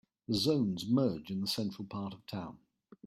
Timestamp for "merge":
0.87-1.29